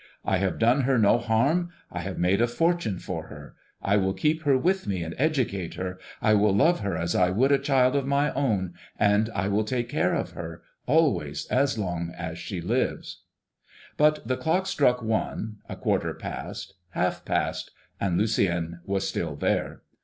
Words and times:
I 0.25 0.37
have 0.37 0.57
done 0.57 0.81
her 0.81 0.97
no 0.97 1.19
harm; 1.19 1.69
I 1.91 1.99
have 1.99 2.17
made 2.17 2.41
a 2.41 2.47
fortune 2.47 2.97
for 2.97 3.27
her. 3.27 3.53
I 3.83 3.97
will 3.97 4.13
keep 4.15 4.41
her 4.45 4.57
with 4.57 4.87
me 4.87 5.03
and 5.03 5.13
educate 5.19 5.75
her; 5.75 5.99
I 6.23 6.33
will 6.33 6.55
love 6.55 6.79
her 6.79 6.97
as 6.97 7.13
I 7.13 7.29
would 7.29 7.51
a 7.51 7.59
child 7.59 7.95
of 7.95 8.07
my 8.07 8.31
own, 8.33 8.73
and 8.97 9.29
I 9.35 9.47
will 9.47 9.63
take 9.63 9.89
care 9.89 10.15
of 10.15 10.31
her, 10.31 10.63
always, 10.87 11.45
as 11.51 11.77
long 11.77 12.15
as 12.17 12.39
she 12.39 12.61
lives!" 12.61 13.21
But 13.95 14.27
the 14.27 14.37
clock 14.37 14.65
struck 14.65 15.03
one, 15.03 15.57
a 15.69 15.75
quarter 15.75 16.15
past, 16.15 16.73
half 16.89 17.23
past, 17.23 17.69
and 17.99 18.17
Lucien 18.17 18.79
was 18.85 19.07
still 19.07 19.35
there. 19.35 19.83